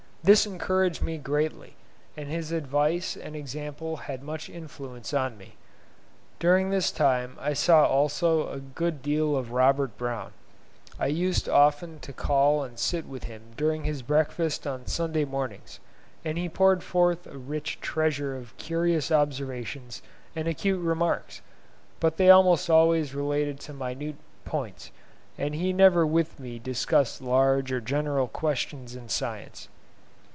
[0.23, 1.73] This encouraged me greatly,
[2.15, 5.53] and his advice and example had much influence on me.
[6.37, 10.31] During this time I saw also a good deal of Robert Brown;
[10.99, 15.79] I used often to call and sit with him during his breakfast on Sunday mornings,
[16.23, 20.03] and he poured forth a rich treasure of curious observations
[20.35, 21.41] and acute remarks,
[21.99, 24.91] but they almost always related to minute points,
[25.35, 29.67] and he never with me discussed large or general questions in science.